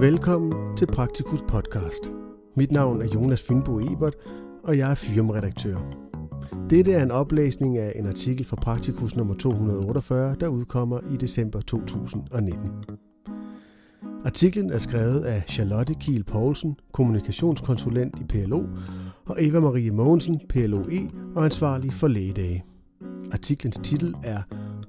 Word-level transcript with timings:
Velkommen 0.00 0.76
til 0.76 0.86
Praktikus 0.86 1.40
podcast. 1.48 2.12
Mit 2.56 2.72
navn 2.72 3.02
er 3.02 3.06
Jonas 3.14 3.42
Fynbo 3.42 3.80
Ebert, 3.80 4.14
og 4.64 4.78
jeg 4.78 4.90
er 4.90 4.94
firmaredaktør. 4.94 5.76
Dette 6.70 6.92
er 6.92 7.02
en 7.02 7.10
oplæsning 7.10 7.78
af 7.78 7.92
en 7.96 8.06
artikel 8.06 8.44
fra 8.44 8.56
Praktikus 8.56 9.16
nummer 9.16 9.34
248, 9.34 10.36
der 10.40 10.48
udkommer 10.48 11.00
i 11.14 11.16
december 11.16 11.60
2019. 11.60 12.60
Artiklen 14.24 14.70
er 14.70 14.78
skrevet 14.78 15.20
af 15.20 15.44
Charlotte 15.48 15.94
Kiel 15.94 16.24
Poulsen, 16.24 16.76
kommunikationskonsulent 16.92 18.14
i 18.20 18.24
PLO, 18.24 18.62
og 19.26 19.36
Eva 19.38 19.60
Marie 19.60 19.90
Mogensen, 19.90 20.40
PLOE 20.48 21.10
og 21.34 21.44
ansvarlig 21.44 21.92
for 21.92 22.08
lægedage. 22.08 22.64
Artiklens 23.32 23.80
titel 23.82 24.14
er 24.24 24.42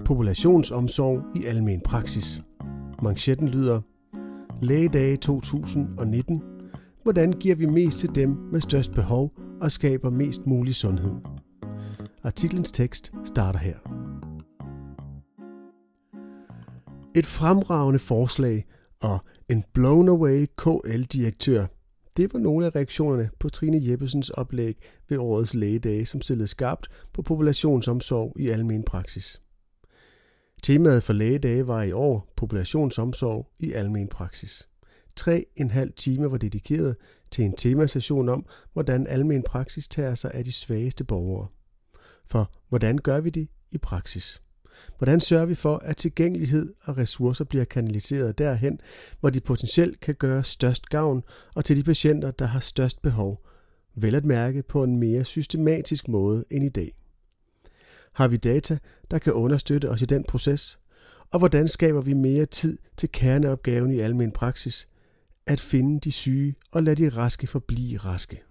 Populationsomsorg 0.06 1.24
i 1.36 1.46
almen 1.46 1.82
praksis. 1.82 2.42
Manchetten 3.02 3.48
lyder 3.48 3.82
Lægedage 4.62 5.18
2019. 5.18 6.42
Hvordan 7.04 7.32
giver 7.32 7.56
vi 7.56 7.66
mest 7.66 8.00
til 8.00 8.16
dem 8.16 8.30
med 8.30 8.62
størst 8.62 8.92
behov 8.92 9.34
og 9.62 9.72
skaber 9.72 10.10
mest 10.10 10.46
mulig 10.46 10.76
sundhed? 10.76 11.16
Artiklens 12.24 12.72
tekst 12.72 13.12
starter 13.26 13.60
her. 13.60 13.76
Et 17.16 17.26
fremragende 17.26 18.00
forslag 18.00 18.66
og 19.02 19.20
en 19.50 19.64
blown 19.74 20.10
away 20.10 20.46
KL-direktør. 20.58 21.66
Det 22.18 22.34
var 22.34 22.40
nogle 22.40 22.66
af 22.66 22.76
reaktionerne 22.76 23.30
på 23.40 23.50
Trine 23.50 23.90
Jeppesens 23.90 24.30
oplæg 24.30 24.78
ved 25.10 25.18
årets 25.18 25.54
lægedage, 25.54 26.06
som 26.06 26.22
stillede 26.22 26.48
skarpt 26.48 26.88
på 27.14 27.22
populationsomsorg 27.22 28.40
i 28.40 28.50
almen 28.50 28.84
praksis. 28.84 29.42
Temaet 30.64 31.04
for 31.04 31.14
lægedage 31.14 31.68
var 31.68 31.84
i 31.84 31.92
år 31.92 32.34
populationsomsorg 32.36 33.52
i 33.60 33.72
almen 33.72 34.08
praksis. 34.08 34.68
Tre 35.16 35.46
en 35.56 35.72
halv 35.72 35.94
time 35.94 36.32
var 36.32 36.38
dedikeret 36.38 36.96
til 37.32 37.46
en 37.46 37.54
temasession 37.54 38.30
om, 38.30 38.46
hvordan 38.74 39.08
almen 39.08 39.44
praksis 39.44 39.88
tager 39.88 40.16
sig 40.16 40.32
af 40.34 40.44
de 40.44 40.52
svageste 40.52 41.04
borgere. 41.04 41.48
For 42.26 42.52
hvordan 42.70 42.98
gør 42.98 43.20
vi 43.20 43.30
det 43.30 43.48
i 43.72 43.78
praksis? 43.78 44.42
Hvordan 44.98 45.20
sørger 45.20 45.46
vi 45.46 45.56
for, 45.56 45.78
at 45.78 45.98
tilgængelighed 45.98 46.74
og 46.84 46.98
ressourcer 46.98 47.46
bliver 47.46 47.66
kanaliseret 47.66 48.38
derhen, 48.38 48.80
hvor 49.20 49.30
de 49.30 49.42
potentielt 49.42 50.00
kan 50.00 50.16
gøre 50.16 50.44
størst 50.44 50.90
gavn, 50.90 51.24
og 51.56 51.66
til 51.66 51.78
de 51.78 51.84
patienter, 51.84 52.32
der 52.32 52.46
har 52.46 52.60
størst 52.60 53.02
behov, 53.02 53.46
vel 53.96 54.16
at 54.16 54.26
mærke 54.26 54.64
på 54.64 54.84
en 54.84 55.00
mere 55.00 55.24
systematisk 55.24 56.08
måde 56.08 56.46
end 56.52 56.64
i 56.64 56.70
dag? 56.70 56.96
Har 58.14 58.28
vi 58.28 58.38
data, 58.38 58.78
der 59.12 59.18
kan 59.18 59.34
understøtte 59.34 59.90
os 59.90 60.02
i 60.02 60.06
den 60.06 60.24
proces? 60.24 60.80
Og 61.32 61.40
hvordan 61.40 61.68
skaber 61.68 62.02
vi 62.02 62.14
mere 62.14 62.46
tid 62.46 62.78
til 62.98 63.12
kerneopgaven 63.12 63.92
i 63.92 64.00
almen 64.00 64.32
praksis? 64.32 64.88
At 65.46 65.60
finde 65.60 66.00
de 66.00 66.12
syge 66.12 66.56
og 66.72 66.84
lade 66.84 67.04
de 67.04 67.10
raske 67.10 67.48
forblive 67.48 67.98
raske. 67.98 68.44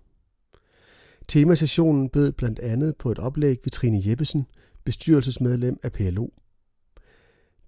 Temasessionen 1.29 2.09
bød 2.09 2.33
blandt 2.33 2.59
andet 2.59 2.97
på 2.97 3.11
et 3.11 3.19
oplæg 3.19 3.59
ved 3.65 3.71
Trine 3.71 4.03
Jeppesen, 4.07 4.47
bestyrelsesmedlem 4.85 5.79
af 5.83 5.93
PLO. 5.93 6.29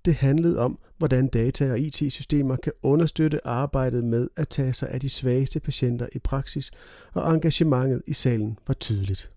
Det 0.04 0.14
handlede 0.14 0.58
om, 0.58 0.78
hvordan 0.98 1.28
data- 1.28 1.70
og 1.70 1.80
IT-systemer 1.80 2.56
kan 2.56 2.72
understøtte 2.82 3.46
arbejdet 3.46 4.04
med 4.04 4.28
at 4.36 4.48
tage 4.48 4.72
sig 4.72 4.88
af 4.88 5.00
de 5.00 5.08
svageste 5.08 5.60
patienter 5.60 6.06
i 6.12 6.18
praksis, 6.18 6.70
og 7.12 7.34
engagementet 7.34 8.02
i 8.06 8.12
salen 8.12 8.58
var 8.66 8.74
tydeligt. 8.74 9.30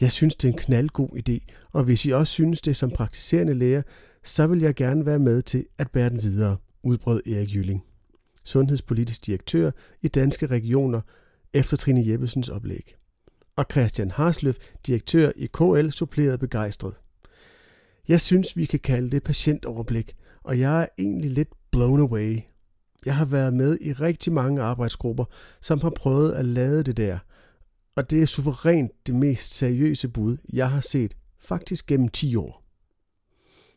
Jeg 0.00 0.12
synes, 0.12 0.36
det 0.36 0.48
er 0.48 0.52
en 0.52 0.58
knaldgod 0.58 1.08
idé, 1.08 1.52
og 1.72 1.84
hvis 1.84 2.04
I 2.04 2.10
også 2.10 2.32
synes 2.32 2.60
det 2.60 2.76
som 2.76 2.90
praktiserende 2.90 3.54
læger, 3.54 3.82
så 4.24 4.46
vil 4.46 4.60
jeg 4.60 4.74
gerne 4.74 5.06
være 5.06 5.18
med 5.18 5.42
til 5.42 5.66
at 5.78 5.90
bære 5.90 6.10
den 6.10 6.22
videre, 6.22 6.56
udbrød 6.82 7.22
Erik 7.26 7.54
Jylling, 7.54 7.84
sundhedspolitisk 8.44 9.26
direktør 9.26 9.70
i 10.02 10.08
Danske 10.08 10.46
Regioner, 10.46 11.00
efter 11.54 11.76
Trine 11.76 12.08
Jeppesens 12.08 12.48
oplæg. 12.48 12.96
Og 13.56 13.64
Christian 13.70 14.10
Harsløf, 14.10 14.56
direktør 14.86 15.32
i 15.36 15.46
KL, 15.46 15.90
supplerede 15.90 16.38
begejstret. 16.38 16.94
Jeg 18.08 18.20
synes, 18.20 18.56
vi 18.56 18.64
kan 18.64 18.80
kalde 18.80 19.10
det 19.10 19.22
patientoverblik, 19.22 20.16
og 20.42 20.58
jeg 20.58 20.82
er 20.82 20.86
egentlig 20.98 21.30
lidt 21.30 21.48
blown 21.70 22.00
away. 22.00 22.38
Jeg 23.06 23.16
har 23.16 23.24
været 23.24 23.54
med 23.54 23.78
i 23.80 23.92
rigtig 23.92 24.32
mange 24.32 24.62
arbejdsgrupper, 24.62 25.24
som 25.60 25.80
har 25.80 25.90
prøvet 25.90 26.32
at 26.32 26.44
lade 26.44 26.82
det 26.82 26.96
der– 26.96 27.18
og 27.96 28.10
det 28.10 28.22
er 28.22 28.26
suverænt 28.26 29.06
det 29.06 29.14
mest 29.14 29.54
seriøse 29.54 30.08
bud, 30.08 30.36
jeg 30.52 30.70
har 30.70 30.80
set, 30.80 31.16
faktisk 31.38 31.86
gennem 31.86 32.08
10 32.08 32.36
år. 32.36 32.62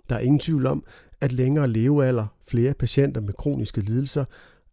Der 0.09 0.15
er 0.15 0.19
ingen 0.19 0.39
tvivl 0.39 0.65
om, 0.65 0.83
at 1.21 1.31
længere 1.31 1.67
levealder, 1.67 2.27
flere 2.47 2.73
patienter 2.73 3.21
med 3.21 3.33
kroniske 3.33 3.81
lidelser, 3.81 4.25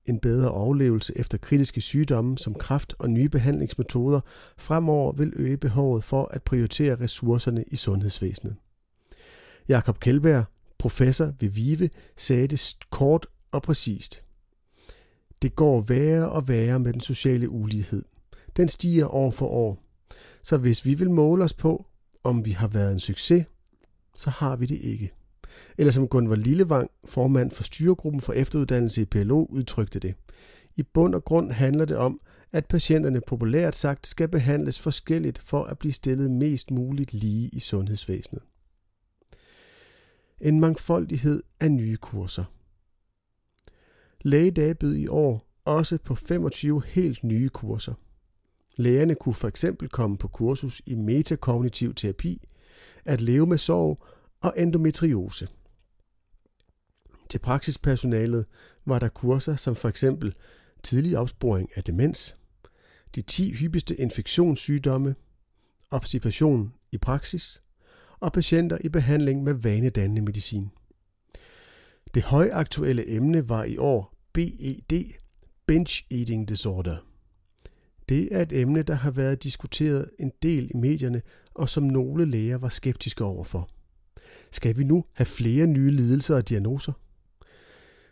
en 0.04 0.18
bedre 0.18 0.50
overlevelse 0.50 1.12
efter 1.16 1.38
kritiske 1.38 1.80
sygdomme 1.80 2.38
som 2.38 2.54
kræft 2.54 2.94
og 2.98 3.10
nye 3.10 3.28
behandlingsmetoder 3.28 4.20
fremover 4.56 5.12
vil 5.12 5.32
øge 5.36 5.56
behovet 5.56 6.04
for 6.04 6.24
at 6.30 6.42
prioritere 6.42 7.00
ressourcerne 7.00 7.64
i 7.66 7.76
sundhedsvæsenet. 7.76 8.56
Jakob 9.68 10.00
Kjellberg, 10.00 10.44
professor 10.78 11.32
ved 11.40 11.48
VIVE, 11.48 11.90
sagde 12.16 12.46
det 12.46 12.76
kort 12.90 13.26
og 13.50 13.62
præcist. 13.62 14.22
Det 15.42 15.56
går 15.56 15.80
værre 15.80 16.28
og 16.28 16.48
værre 16.48 16.78
med 16.78 16.92
den 16.92 17.00
sociale 17.00 17.48
ulighed 17.48 18.02
den 18.56 18.68
stiger 18.68 19.14
år 19.14 19.30
for 19.30 19.46
år. 19.46 19.82
Så 20.42 20.56
hvis 20.56 20.84
vi 20.84 20.94
vil 20.94 21.10
måle 21.10 21.44
os 21.44 21.52
på, 21.52 21.86
om 22.24 22.44
vi 22.44 22.50
har 22.50 22.68
været 22.68 22.92
en 22.92 23.00
succes, 23.00 23.44
så 24.16 24.30
har 24.30 24.56
vi 24.56 24.66
det 24.66 24.78
ikke. 24.78 25.12
Eller 25.78 25.92
som 25.92 26.08
Gunvar 26.08 26.36
Lillevang, 26.36 26.90
formand 27.04 27.50
for 27.50 27.62
styregruppen 27.62 28.20
for 28.20 28.32
efteruddannelse 28.32 29.02
i 29.02 29.04
PLO, 29.04 29.44
udtrykte 29.44 29.98
det. 29.98 30.14
I 30.76 30.82
bund 30.82 31.14
og 31.14 31.24
grund 31.24 31.50
handler 31.50 31.84
det 31.84 31.96
om, 31.96 32.20
at 32.52 32.66
patienterne 32.66 33.20
populært 33.20 33.74
sagt 33.74 34.06
skal 34.06 34.28
behandles 34.28 34.80
forskelligt 34.80 35.38
for 35.38 35.64
at 35.64 35.78
blive 35.78 35.92
stillet 35.92 36.30
mest 36.30 36.70
muligt 36.70 37.12
lige 37.12 37.48
i 37.48 37.60
sundhedsvæsenet. 37.60 38.42
En 40.40 40.60
mangfoldighed 40.60 41.42
af 41.60 41.72
nye 41.72 41.96
kurser. 41.96 42.44
Lægedage 44.20 44.74
bød 44.74 44.94
i 44.94 45.06
år 45.06 45.46
også 45.64 45.98
på 45.98 46.14
25 46.14 46.82
helt 46.86 47.24
nye 47.24 47.48
kurser. 47.48 47.94
Lægerne 48.76 49.14
kunne 49.14 49.34
for 49.34 49.48
eksempel 49.48 49.88
komme 49.88 50.18
på 50.18 50.28
kursus 50.28 50.82
i 50.86 50.94
metakognitiv 50.94 51.94
terapi, 51.94 52.48
at 53.04 53.20
leve 53.20 53.46
med 53.46 53.58
sorg 53.58 54.04
og 54.40 54.54
endometriose. 54.56 55.48
Til 57.30 57.38
praksispersonalet 57.38 58.46
var 58.84 58.98
der 58.98 59.08
kurser 59.08 59.56
som 59.56 59.76
for 59.76 59.88
eksempel 59.88 60.34
tidlig 60.82 61.18
opsporing 61.18 61.70
af 61.74 61.84
demens, 61.84 62.36
de 63.14 63.22
10 63.22 63.52
hyppigste 63.52 64.00
infektionssygdomme, 64.00 65.14
obstipation 65.90 66.72
i 66.92 66.98
praksis 66.98 67.62
og 68.20 68.32
patienter 68.32 68.78
i 68.80 68.88
behandling 68.88 69.42
med 69.42 69.54
vanedannende 69.54 70.22
medicin. 70.22 70.70
Det 72.14 72.22
højaktuelle 72.22 73.10
emne 73.10 73.48
var 73.48 73.64
i 73.64 73.76
år 73.76 74.14
BED, 74.32 75.12
Binge 75.66 76.04
Eating 76.10 76.48
Disorder. 76.48 76.96
Det 78.08 78.28
er 78.30 78.42
et 78.42 78.52
emne, 78.52 78.82
der 78.82 78.94
har 78.94 79.10
været 79.10 79.42
diskuteret 79.42 80.10
en 80.18 80.32
del 80.42 80.70
i 80.74 80.76
medierne, 80.76 81.22
og 81.54 81.68
som 81.68 81.82
nogle 81.82 82.24
læger 82.24 82.58
var 82.58 82.68
skeptiske 82.68 83.24
overfor. 83.24 83.68
Skal 84.50 84.78
vi 84.78 84.84
nu 84.84 85.04
have 85.12 85.26
flere 85.26 85.66
nye 85.66 85.90
lidelser 85.90 86.36
og 86.36 86.48
diagnoser? 86.48 86.92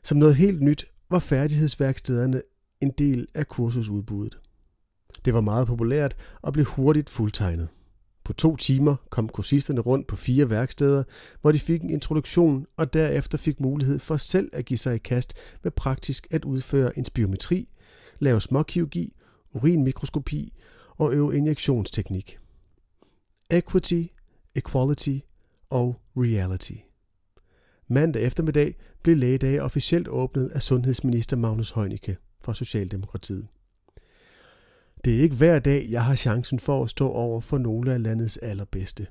Som 0.03 0.19
noget 0.19 0.37
helt 0.37 0.63
nyt 0.63 0.87
var 1.11 1.19
færdighedsværkstederne 1.19 2.43
en 2.81 2.91
del 2.99 3.27
af 3.35 3.49
kursusudbuddet. 3.49 4.39
Det 5.25 5.35
var 5.35 5.41
meget 5.41 5.67
populært 5.67 6.17
og 6.43 6.53
blev 6.53 6.65
hurtigt 6.65 7.11
fuldtegnet. 7.11 7.69
På 8.25 8.33
to 8.33 8.57
timer 8.57 8.97
kom 9.11 9.29
kursisterne 9.29 9.81
rundt 9.81 10.07
på 10.07 10.17
fire 10.17 10.51
værksteder, 10.51 11.05
hvor 11.41 11.53
de 11.53 11.59
fik 11.59 11.83
en 11.83 11.91
introduktion 11.91 12.67
og 12.77 12.93
derefter 12.93 13.39
fik 13.39 13.61
mulighed 13.61 13.99
for 13.99 14.17
selv 14.17 14.51
at 14.53 14.65
give 14.65 14.79
sig 14.79 14.95
i 14.95 14.99
kast 14.99 15.35
med 15.63 15.71
praktisk 15.71 16.27
at 16.31 16.45
udføre 16.45 16.99
en 16.99 17.05
spiometri, 17.05 17.69
lave 18.19 18.41
småkirurgi 18.41 19.15
urinmikroskopi 19.55 20.53
og 20.97 21.15
øve 21.15 21.37
injektionsteknik. 21.37 22.39
Equity, 23.51 24.03
Equality 24.55 25.19
og 25.71 26.01
Reality. 26.17 26.73
Mandag 27.89 28.23
eftermiddag 28.23 28.77
blev 29.03 29.17
lægedage 29.17 29.63
officielt 29.63 30.09
åbnet 30.09 30.49
af 30.49 30.63
sundhedsminister 30.63 31.37
Magnus 31.37 31.71
Heunicke 31.71 32.17
fra 32.41 32.55
Socialdemokratiet. 32.55 33.49
Det 35.05 35.17
er 35.17 35.23
ikke 35.23 35.37
hver 35.37 35.59
dag, 35.59 35.87
jeg 35.91 36.05
har 36.05 36.15
chancen 36.15 36.59
for 36.59 36.85
at 36.85 36.91
stå 36.91 37.09
over 37.09 37.41
for 37.41 37.59
nogle 37.59 37.93
af 37.95 38.03
landets 38.03 38.37
allerbedste. 38.37 39.07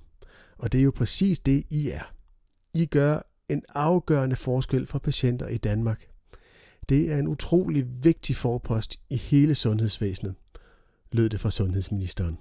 Og 0.58 0.72
det 0.72 0.80
er 0.80 0.84
jo 0.84 0.92
præcis 0.96 1.40
det, 1.40 1.64
I 1.70 1.90
er. 1.90 2.14
I 2.74 2.86
gør 2.86 3.20
en 3.50 3.64
afgørende 3.70 4.36
forskel 4.36 4.88
for 4.88 5.00
patienter 5.00 5.48
i 5.48 5.58
Danmark. 5.58 6.08
Det 6.90 7.12
er 7.12 7.18
en 7.18 7.28
utrolig 7.28 7.86
vigtig 8.04 8.36
forpost 8.36 9.00
i 9.10 9.16
hele 9.16 9.56
sundhedsvæsenet, 9.56 10.36
lød 11.12 11.30
det 11.30 11.40
fra 11.40 11.52
sundhedsministeren. 11.52 12.38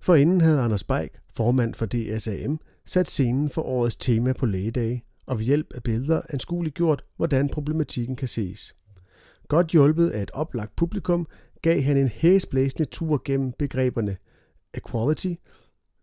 For 0.00 0.14
inden 0.14 0.40
havde 0.40 0.60
Anders 0.60 0.84
Beik, 0.84 1.10
formand 1.36 1.74
for 1.74 1.86
DSAM, 1.86 2.60
sat 2.84 3.08
scenen 3.08 3.50
for 3.50 3.62
årets 3.62 3.96
tema 3.96 4.32
på 4.32 4.46
lægedage, 4.46 5.04
og 5.26 5.38
ved 5.38 5.46
hjælp 5.46 5.72
af 5.74 5.82
billeder 5.82 6.22
anskueligt 6.30 6.74
gjort, 6.74 7.04
hvordan 7.16 7.48
problematikken 7.48 8.16
kan 8.16 8.28
ses. 8.28 8.76
Godt 9.48 9.68
hjulpet 9.68 10.10
af 10.10 10.22
et 10.22 10.30
oplagt 10.30 10.76
publikum, 10.76 11.28
gav 11.62 11.82
han 11.82 11.96
en 11.96 12.08
hæsblæsende 12.08 12.84
tur 12.84 13.22
gennem 13.24 13.52
begreberne 13.52 14.16
equality, 14.74 15.34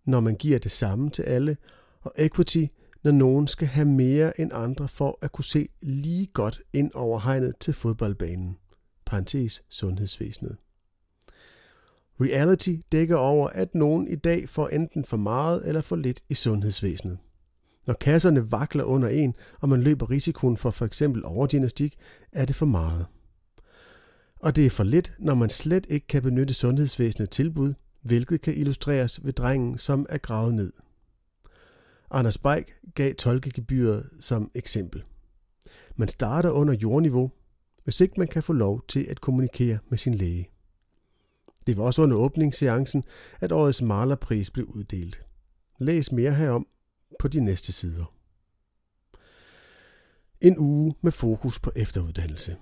når 0.06 0.20
man 0.20 0.36
giver 0.36 0.60
det 0.60 0.72
samme 0.72 1.10
til 1.10 1.24
alle, 1.24 1.58
og 2.02 2.12
equity, 2.18 2.66
når 3.04 3.12
nogen 3.12 3.48
skal 3.48 3.68
have 3.68 3.88
mere 3.88 4.42
end 4.42 4.52
andre 4.54 4.88
for 4.88 5.18
at 5.22 5.32
kunne 5.32 5.46
se 5.46 5.70
lige 5.82 6.26
godt 6.26 6.62
ind 6.74 6.92
over 6.94 7.20
hegnet 7.20 7.54
til 7.60 7.74
fodboldbanen. 7.74 8.58
Parentes 9.06 9.64
sundhedsvæsenet. 9.70 10.58
Reality 12.22 12.76
dækker 12.92 13.18
over, 13.18 13.48
at 13.48 13.76
nogen 13.76 14.08
i 14.08 14.16
dag 14.16 14.50
får 14.50 14.68
enten 14.68 15.06
for 15.06 15.18
meget 15.18 15.68
eller 15.68 15.82
for 15.82 15.96
lidt 15.96 16.24
i 16.30 16.34
sundhedsvæsenet. 16.34 17.18
Når 17.88 17.94
kasserne 17.94 18.52
vakler 18.52 18.84
under 18.84 19.10
en, 19.10 19.36
og 19.60 19.70
man 19.70 19.84
løber 19.84 20.12
risikoen 20.12 20.58
for 20.58 20.72
for 20.72 20.86
eksempel 20.86 21.26
overdynastik, 21.26 21.98
er 22.32 22.46
det 22.46 22.56
for 22.56 22.66
meget. 22.66 23.06
Og 24.40 24.56
det 24.56 24.66
er 24.66 24.70
for 24.70 24.84
lidt, 24.84 25.14
når 25.20 25.36
man 25.36 25.50
slet 25.50 25.88
ikke 25.90 26.08
kan 26.08 26.22
benytte 26.22 26.54
sundhedsvæsenet 26.54 27.30
tilbud, 27.30 27.74
hvilket 28.02 28.42
kan 28.42 28.58
illustreres 28.58 29.26
ved 29.26 29.34
drengen, 29.34 29.78
som 29.78 30.06
er 30.10 30.18
gravet 30.18 30.54
ned. 30.54 30.72
Anders 32.12 32.38
Beik 32.38 32.74
gav 32.96 33.14
tolkegebyret 33.16 34.10
som 34.20 34.52
eksempel. 34.56 35.04
Man 35.96 36.08
starter 36.08 36.50
under 36.50 36.74
jordniveau, 36.74 37.32
hvis 37.84 38.02
ikke 38.02 38.14
man 38.18 38.28
kan 38.28 38.44
få 38.44 38.54
lov 38.54 38.82
til 38.88 39.04
at 39.10 39.22
kommunikere 39.22 39.80
med 39.90 39.98
sin 39.98 40.14
læge. 40.14 40.50
Det 41.68 41.78
var 41.78 41.84
også 41.84 42.02
under 42.02 42.18
åbningsseancen, 42.18 43.04
at 43.40 43.52
årets 43.52 43.82
malerpris 43.82 44.52
blev 44.52 44.66
uddelt. 44.66 45.26
Læs 45.80 46.12
mere 46.12 46.34
herom 46.34 46.68
på 47.20 47.28
de 47.28 47.40
næste 47.40 47.72
sider. 47.72 48.14
En 50.42 50.58
uge 50.58 50.94
med 51.02 51.12
fokus 51.12 51.60
på 51.60 51.72
efteruddannelse. 51.76 52.58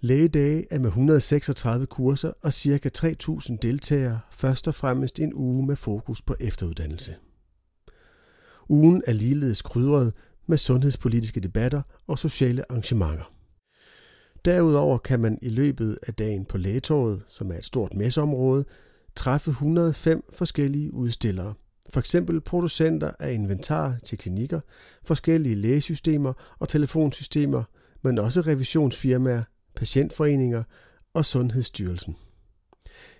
Lægedage 0.00 0.66
er 0.70 0.78
med 0.78 0.88
136 0.88 1.86
kurser 1.86 2.32
og 2.42 2.52
ca. 2.52 2.90
3.000 2.98 3.56
deltagere 3.62 4.20
først 4.30 4.68
og 4.68 4.74
fremmest 4.74 5.20
en 5.20 5.34
uge 5.34 5.66
med 5.66 5.76
fokus 5.76 6.22
på 6.22 6.36
efteruddannelse. 6.40 7.16
Ugen 8.68 9.02
er 9.06 9.12
ligeledes 9.12 9.62
krydret 9.62 10.12
med 10.46 10.58
sundhedspolitiske 10.58 11.40
debatter 11.40 11.82
og 12.06 12.18
sociale 12.18 12.72
arrangementer. 12.72 13.32
Derudover 14.44 14.98
kan 14.98 15.20
man 15.20 15.38
i 15.42 15.48
løbet 15.48 15.98
af 16.06 16.14
dagen 16.14 16.44
på 16.44 16.58
Lægetorvet, 16.58 17.22
som 17.28 17.52
er 17.52 17.58
et 17.58 17.64
stort 17.64 17.94
messeområde, 17.94 18.64
træffe 19.16 19.50
105 19.50 20.24
forskellige 20.32 20.94
udstillere. 20.94 21.54
For 21.90 22.00
eksempel 22.00 22.40
producenter 22.40 23.10
af 23.20 23.32
inventar 23.32 23.96
til 24.04 24.18
klinikker, 24.18 24.60
forskellige 25.04 25.54
lægesystemer 25.54 26.32
og 26.58 26.68
telefonsystemer, 26.68 27.64
men 28.02 28.18
også 28.18 28.40
revisionsfirmaer, 28.40 29.42
patientforeninger 29.74 30.62
og 31.14 31.24
Sundhedsstyrelsen. 31.24 32.16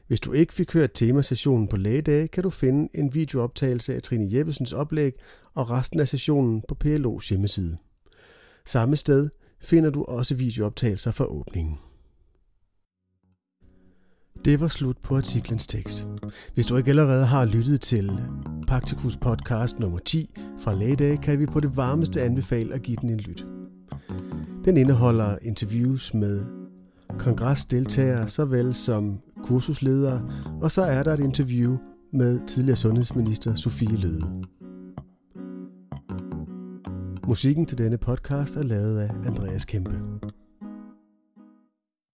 Hvis 0.06 0.20
du 0.20 0.32
ikke 0.32 0.54
fik 0.54 0.72
hørt 0.72 0.90
temasessionen 0.94 1.68
på 1.68 1.76
lægedage, 1.76 2.28
kan 2.28 2.42
du 2.42 2.50
finde 2.50 2.88
en 2.94 3.14
videooptagelse 3.14 3.94
af 3.94 4.02
Trine 4.02 4.36
Jeppesens 4.36 4.72
oplæg 4.72 5.12
og 5.54 5.70
resten 5.70 6.00
af 6.00 6.08
sessionen 6.08 6.62
på 6.68 6.76
PLO's 6.84 7.28
hjemmeside. 7.28 7.76
Samme 8.66 8.96
sted 8.96 9.28
finder 9.60 9.90
du 9.90 10.04
også 10.04 10.34
videooptagelser 10.34 11.10
fra 11.10 11.24
åbningen. 11.24 11.78
Det 14.44 14.60
var 14.60 14.68
slut 14.68 14.96
på 15.02 15.16
artiklens 15.16 15.66
tekst. 15.66 16.06
Hvis 16.54 16.66
du 16.66 16.76
ikke 16.76 16.90
allerede 16.90 17.26
har 17.26 17.44
lyttet 17.44 17.80
til 17.80 18.10
Praktikus 18.68 19.16
podcast 19.16 19.78
nummer 19.78 19.98
10 19.98 20.34
fra 20.58 20.74
Lægedag, 20.74 21.20
kan 21.20 21.38
vi 21.38 21.46
på 21.46 21.60
det 21.60 21.76
varmeste 21.76 22.22
anbefale 22.22 22.74
at 22.74 22.82
give 22.82 22.96
den 23.00 23.10
en 23.10 23.20
lyt. 23.20 23.46
Den 24.64 24.76
indeholder 24.76 25.38
interviews 25.42 26.14
med 26.14 26.46
kongresdeltagere 27.18 28.28
såvel 28.28 28.74
som 28.74 29.20
kursusledere, 29.46 30.22
og 30.62 30.70
så 30.70 30.82
er 30.82 31.02
der 31.02 31.14
et 31.14 31.20
interview 31.20 31.76
med 32.12 32.40
tidligere 32.46 32.76
sundhedsminister 32.76 33.54
Sofie 33.54 33.96
Løde. 33.96 34.24
Musikken 37.26 37.66
til 37.66 37.78
denne 37.78 37.98
podcast 37.98 38.56
er 38.56 38.62
lavet 38.62 38.98
af 38.98 39.10
Andreas 39.24 39.64
Kæmpe. 39.64 40.00